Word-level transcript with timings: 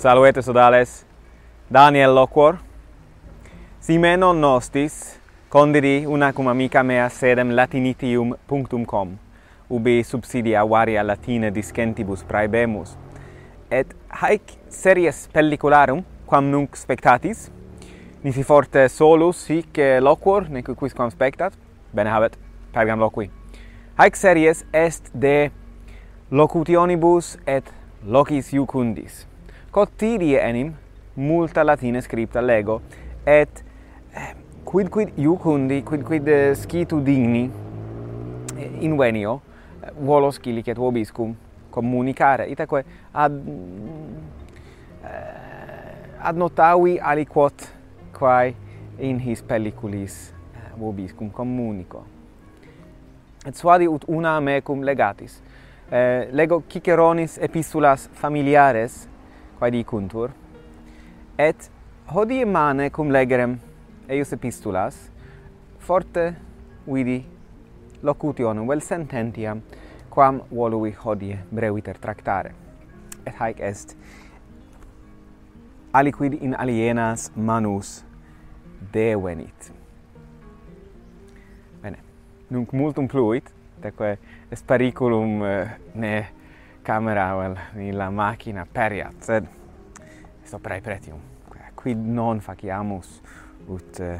Salvete 0.00 0.40
sodales, 0.40 1.04
Daniel 1.68 2.14
loquor. 2.14 2.56
Simeno 3.80 4.32
nostis 4.32 5.20
condiri 5.50 6.06
una 6.06 6.32
cum 6.32 6.48
amica 6.48 6.82
mea 6.82 7.10
sedem 7.12 7.50
latinitium.com, 7.50 9.10
ubi 9.68 10.02
subsidia 10.02 10.64
varia 10.64 11.02
latine 11.02 11.50
discentibus 11.50 12.24
praebemus. 12.24 12.96
Et 13.70 13.92
haec 14.08 14.56
series 14.72 15.28
pellicularum, 15.34 16.00
quam 16.26 16.48
nunc 16.48 16.80
spectatis, 16.80 17.50
nisi 18.24 18.42
forte 18.42 18.88
solus 18.88 19.44
hic 19.52 19.76
eh, 19.76 19.98
loquor, 20.00 20.48
neque 20.48 20.72
quisquam 20.80 21.12
spectat, 21.12 21.52
bene 21.92 22.08
habet, 22.08 22.40
pergam 22.72 23.04
loqui. 23.04 23.28
Haec 24.00 24.16
series 24.16 24.64
est 24.72 25.12
de 25.12 25.50
locutionibus 26.30 27.36
et 27.44 27.68
locis 28.00 28.54
iucundis 28.56 29.26
quotidie 29.70 30.40
enim 30.40 30.72
multa 31.14 31.62
latine 31.62 32.00
scripta 32.00 32.40
lego 32.40 32.80
et 33.24 33.64
eh, 34.14 34.34
quid 34.64 34.88
quid 34.90 35.18
iucundi 35.18 35.82
quid 35.82 36.02
quid 36.02 36.28
eh, 36.28 36.54
scitu 36.54 37.00
digni 37.00 37.50
eh, 38.56 38.70
invenio 38.80 39.40
eh, 39.82 39.92
volo 39.98 40.30
scilicet 40.30 40.76
vobiscum 40.76 41.34
communicare. 41.70 42.46
Itaque 42.46 42.84
ad 43.12 43.42
eh, 45.04 45.08
ad 46.18 46.36
notavi 46.36 46.98
aliquot 46.98 47.68
quae 48.12 48.54
in 48.98 49.20
his 49.20 49.42
pelliculis 49.42 50.32
eh, 50.54 50.74
vobiscum 50.76 51.30
communico. 51.30 52.04
Et 53.46 53.54
suadi 53.54 53.86
ut 53.86 54.02
una 54.08 54.40
mecum 54.40 54.82
legatis. 54.82 55.40
Eh, 55.90 56.28
lego 56.32 56.62
ciceronis 56.68 57.38
epistulas 57.38 58.08
familiares 58.12 59.08
quaedicuntur, 59.60 60.32
et 61.38 61.70
hodie 62.14 62.44
mane 62.44 62.88
cum 62.90 63.12
legerem 63.12 63.58
eius 64.08 64.32
epistulas, 64.32 64.96
forte 65.78 66.32
vidi 66.86 67.20
locutionum 68.02 68.68
vel 68.68 68.80
sententiam, 68.80 69.60
quam 70.10 70.40
volui 70.50 70.94
hodie 71.04 71.38
breviter 71.52 71.98
tractare. 72.00 72.54
Et 73.26 73.36
haec 73.36 73.60
est, 73.60 73.96
aliquid 75.92 76.38
in 76.40 76.54
alienas 76.54 77.30
manus 77.36 78.00
devenit. 78.92 79.72
Bene, 81.82 81.98
nunc 82.50 82.72
multum 82.72 83.08
pluit, 83.08 83.44
teque 83.82 84.16
est 84.50 84.66
periculum 84.66 85.42
eh, 85.44 85.76
ne 85.94 86.14
camera, 86.84 87.36
well, 87.36 87.56
la 87.92 88.10
macchina 88.10 88.66
periat, 88.66 89.14
sed 89.20 89.48
est 90.44 90.54
operae 90.54 90.80
pretium, 90.80 91.20
quid 91.76 91.98
non 91.98 92.40
faciamus 92.40 93.22
ut 93.68 94.00
uh, 94.00 94.18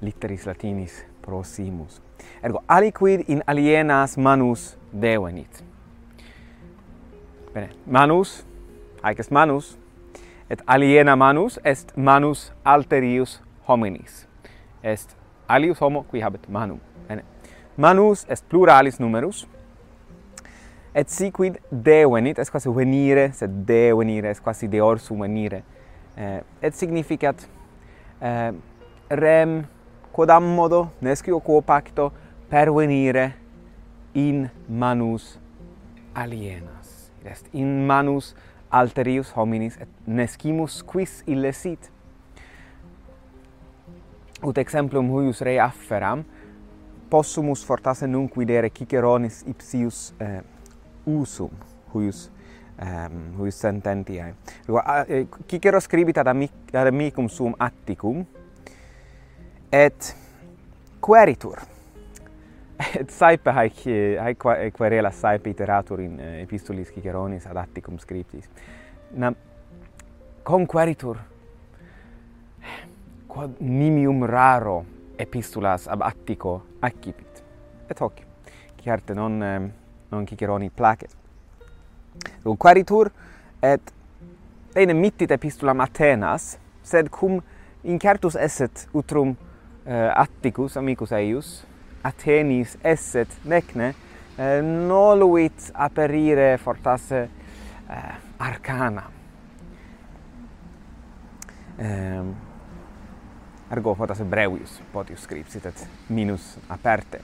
litteris 0.00 0.46
latinis 0.46 1.04
prosimus. 1.22 2.00
Ergo, 2.42 2.62
aliquid 2.68 3.24
in 3.28 3.42
alienas 3.46 4.16
manus 4.16 4.76
devenit. 4.92 5.64
Bene, 7.54 7.70
manus, 7.86 8.44
haec 9.02 9.20
est 9.20 9.30
manus, 9.30 9.76
et 10.50 10.62
aliena 10.66 11.16
manus 11.16 11.58
est 11.64 11.96
manus 11.96 12.52
alterius 12.64 13.40
hominis. 13.68 14.26
Est 14.82 15.16
alius 15.48 15.80
homo 15.80 16.04
qui 16.10 16.22
habet 16.22 16.48
manum. 16.48 16.80
Bene. 17.08 17.22
Manus 17.76 18.26
est 18.28 18.44
pluralis 18.48 19.00
numerus, 19.00 19.46
et 20.94 21.10
si 21.10 21.30
quid 21.32 21.58
devenit 21.70 22.38
est 22.38 22.50
quasi 22.50 22.68
venire 22.68 23.32
sed 23.34 23.64
devenire 23.66 24.26
est 24.26 24.42
quasi 24.42 24.68
de 24.68 24.80
orsum 24.80 25.22
venire 25.22 25.62
eh, 26.16 26.40
et 26.62 26.74
significat 26.74 27.34
eh, 28.22 28.52
rem 29.10 29.64
quodam 30.12 30.44
modo 30.54 30.92
nescio 31.02 31.40
quo 31.40 31.60
pacto 31.60 32.12
pervenire 32.48 33.34
in 34.14 34.48
manus 34.68 35.38
alienas. 36.14 37.10
Est 37.24 37.48
in 37.52 37.86
manus 37.86 38.34
alterius 38.70 39.32
hominis 39.34 39.76
et 39.80 39.88
nescimus 40.06 40.82
quis 40.86 41.22
illesit 41.26 41.90
ut 44.44 44.58
exemplum 44.58 45.08
huius 45.10 45.40
rei 45.42 45.58
afferam 45.58 46.22
possumus 47.10 47.64
fortasse 47.64 48.06
nunc 48.06 48.36
videre 48.38 48.70
ciceronis 48.70 49.42
ipsius 49.50 50.12
eh, 50.20 50.42
usum 51.06 51.50
huius 51.94 52.30
um, 52.82 53.34
huius 53.38 53.60
sententiae. 53.60 54.34
Quod 54.66 55.12
cicero 55.50 55.80
scribit 55.80 56.18
ad, 56.18 56.26
amic, 56.26 56.74
ad 56.74 56.90
amicum 56.90 57.28
suum 57.28 57.54
Atticum 57.58 58.24
et 59.72 60.16
queritur 61.04 61.62
et 62.98 63.10
saepe 63.10 63.52
haec 63.54 63.84
haec 64.20 64.74
querela 64.74 65.10
saepe 65.14 65.50
iteratur 65.50 66.00
in 66.00 66.18
eh, 66.20 66.40
epistolis 66.42 66.90
Ciceronis 66.94 67.46
ad 67.46 67.56
Atticum 67.56 67.98
scriptis. 67.98 68.48
Nam 69.14 69.36
conqueritur 70.44 71.18
quod 73.28 73.60
nimium 73.60 74.24
raro 74.26 74.84
epistulas 75.18 75.88
ab 75.88 76.02
Attico 76.02 76.62
accipit. 76.80 77.42
Et 77.90 78.00
hoc, 78.00 78.20
certe 78.82 79.14
non 79.14 79.42
ehm, 79.42 79.70
non 80.10 80.26
ciceroni 80.26 80.70
placet 80.70 81.14
dum 82.44 82.56
quaritur 82.56 83.10
et 83.62 83.92
bene 84.74 84.94
mittit 84.94 85.30
epistulam 85.30 85.80
Athenas, 85.80 86.56
sed 86.82 87.08
cum 87.10 87.40
incertus 87.84 88.36
esset 88.36 88.86
utrum 88.96 89.34
uh, 89.34 90.10
atticus 90.14 90.76
amicus 90.76 91.14
eius 91.16 91.54
Athenis 92.04 92.74
esset 92.84 93.30
necne 93.48 93.94
uh, 93.94 93.96
eh, 94.36 94.58
noluit 94.60 95.70
aperire 95.72 96.58
fortasse 96.60 97.22
uh, 97.88 98.10
arcana. 98.44 99.06
Um, 101.74 102.34
ergo 103.72 103.94
fortasse 103.96 104.26
brevius 104.28 104.76
potius 104.92 105.24
scripsit 105.24 105.70
et 105.70 105.86
minus 106.12 106.58
aperte 106.68 107.22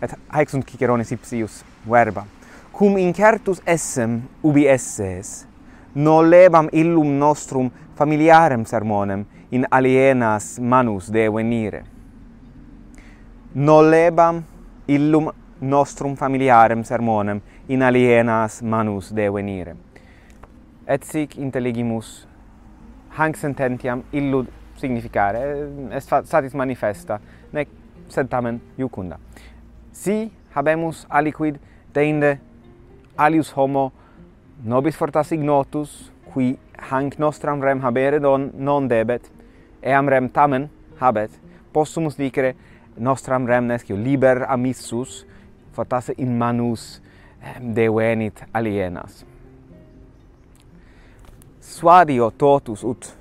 et 0.00 0.16
haec 0.28 0.48
sunt 0.48 0.64
cicerones 0.64 1.10
ipsius 1.10 1.64
verba. 1.84 2.26
Cum 2.72 2.96
incertus 2.96 3.60
essem 3.66 4.22
ubi 4.42 4.66
esses, 4.66 5.00
es 5.18 5.46
nolebam 5.94 6.68
illum 6.72 7.18
nostrum 7.18 7.70
familiarem 7.94 8.64
sermonem 8.64 9.26
in 9.50 9.66
alienas 9.70 10.58
manus 10.58 11.10
devenire 11.10 11.84
nolebam 13.54 14.44
illum 14.86 15.30
nostrum 15.60 16.16
familiarem 16.16 16.84
sermonem 16.84 17.40
in 17.68 17.82
alienas 17.82 18.62
manus 18.62 19.10
devenire 19.10 19.74
et 20.86 21.02
sic 21.04 21.36
intelligimus 21.36 22.26
hanc 23.18 23.36
sententiam 23.36 24.04
illud 24.12 24.46
significare 24.76 25.42
est 25.90 26.08
satis 26.24 26.54
manifesta 26.54 27.18
nec 27.52 27.68
sed 28.08 28.28
tamen 28.28 28.60
iucunda 28.78 29.18
si 29.92 30.30
habemus 30.54 31.06
aliquid 31.10 31.58
deinde 31.94 32.38
alius 33.16 33.52
homo 33.56 33.92
nobis 34.64 34.96
fortas 34.96 35.32
ignotus 35.32 36.10
qui 36.32 36.58
hanc 36.90 37.18
nostram 37.18 37.62
rem 37.62 37.80
habere 37.80 38.20
don 38.20 38.50
non 38.54 38.88
debet 38.88 39.30
eam 39.82 40.08
rem 40.08 40.28
tamen 40.28 40.68
habet 41.00 41.30
possumus 41.72 42.16
dicere 42.16 42.54
nostram 42.96 43.46
rem 43.46 43.66
nescio 43.66 43.96
liber 43.96 44.44
amissus 44.48 45.24
fortasse 45.72 46.14
in 46.18 46.38
manus 46.38 47.00
ehm, 47.42 47.74
devenit 47.74 48.44
alienas. 48.52 49.24
Suadio 51.60 52.30
totus 52.30 52.84
ut 52.84 53.16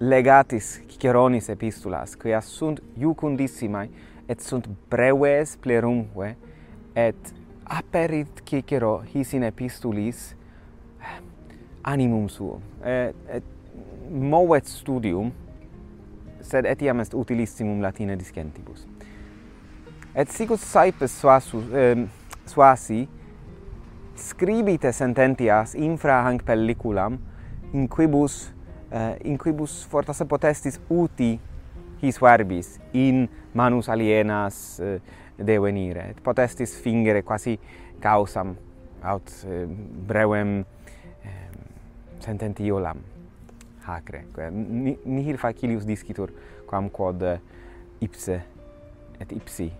legatis 0.00 0.80
ciceronis 0.88 1.48
epistulas 1.50 2.16
quia 2.16 2.40
sunt 2.40 2.80
iucundissimae 2.96 3.88
et 4.28 4.40
sunt 4.44 4.68
breves 4.90 5.56
plerumque 5.56 6.34
et 6.96 7.34
aperit 7.68 8.42
Cicero 8.44 9.02
his 9.12 9.34
in 9.34 9.44
epistulis 9.48 10.34
eh, 11.00 11.20
animum 11.84 12.28
suo 12.28 12.60
et, 12.84 13.14
et 13.28 13.44
movet 14.10 14.66
studium 14.68 15.32
sed 16.40 16.66
etiam 16.66 17.00
est 17.00 17.14
utilissimum 17.14 17.82
latine 17.82 18.16
discentibus. 18.16 18.86
Et 20.16 20.30
sicut 20.32 20.60
saepes 20.60 21.12
suasus 21.20 21.66
eh, 21.76 22.06
suasi 22.48 23.06
scribite 24.18 24.92
sententias 24.92 25.74
infra 25.78 26.22
hanc 26.26 26.42
pelliculam 26.46 27.18
in 27.72 27.88
quibus 27.88 28.48
eh, 28.90 29.18
in 29.28 29.38
quibus 29.38 29.82
fortasse 29.86 30.24
potestis 30.24 30.80
uti 30.88 31.36
his 32.02 32.18
verbis 32.18 32.78
in 32.92 33.28
manus 33.54 33.88
alienas 33.88 34.80
uh, 34.80 34.98
devenire. 35.38 36.10
Et 36.10 36.22
potestis 36.22 36.76
fingere 36.82 37.22
quasi 37.22 37.58
causam 38.02 38.56
aut 39.02 39.32
uh, 39.46 39.64
brevem 40.08 40.60
eh, 41.22 41.28
uh, 41.28 42.22
sententiolam 42.24 43.02
hacre 43.88 44.24
nihil 45.06 45.38
facilius 45.40 45.86
discitur 45.88 46.32
quam 46.68 46.90
quod 46.92 47.22
ipse 48.04 48.36
et 49.18 49.32
ipsi 49.32 49.70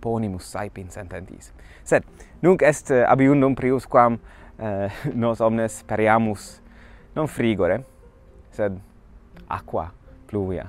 ponimus 0.00 0.52
saepin 0.52 0.92
sententis. 0.92 1.50
Sed 1.82 2.04
nunc 2.44 2.62
est 2.62 2.92
abiundum 3.08 3.56
prius 3.58 3.88
quam 3.90 4.20
uh, 4.60 4.86
nos 5.22 5.40
omnes 5.40 5.82
periamus 5.88 6.60
non 7.16 7.26
frigore 7.26 7.80
sed 8.52 8.78
aqua 9.48 9.90
pluvia 10.26 10.66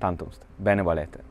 tantum 0.00 0.28
bene 0.62 0.84
valete 0.84 1.27